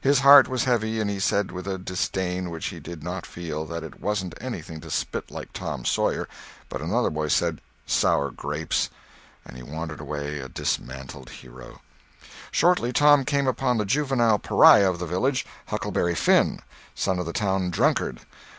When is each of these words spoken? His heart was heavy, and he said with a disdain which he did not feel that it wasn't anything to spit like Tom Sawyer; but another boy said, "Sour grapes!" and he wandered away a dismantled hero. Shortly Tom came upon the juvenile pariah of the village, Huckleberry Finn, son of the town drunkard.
His 0.00 0.20
heart 0.20 0.48
was 0.48 0.64
heavy, 0.64 1.00
and 1.00 1.10
he 1.10 1.20
said 1.20 1.52
with 1.52 1.68
a 1.68 1.76
disdain 1.76 2.48
which 2.48 2.68
he 2.68 2.80
did 2.80 3.02
not 3.04 3.26
feel 3.26 3.66
that 3.66 3.82
it 3.84 4.00
wasn't 4.00 4.32
anything 4.40 4.80
to 4.80 4.88
spit 4.90 5.30
like 5.30 5.52
Tom 5.52 5.84
Sawyer; 5.84 6.26
but 6.70 6.80
another 6.80 7.10
boy 7.10 7.28
said, 7.28 7.60
"Sour 7.86 8.30
grapes!" 8.30 8.88
and 9.44 9.54
he 9.54 9.62
wandered 9.62 10.00
away 10.00 10.38
a 10.38 10.48
dismantled 10.48 11.28
hero. 11.28 11.82
Shortly 12.50 12.90
Tom 12.90 13.26
came 13.26 13.46
upon 13.46 13.76
the 13.76 13.84
juvenile 13.84 14.38
pariah 14.38 14.88
of 14.90 14.98
the 14.98 15.04
village, 15.04 15.44
Huckleberry 15.66 16.14
Finn, 16.14 16.60
son 16.94 17.18
of 17.18 17.26
the 17.26 17.34
town 17.34 17.68
drunkard. 17.68 18.22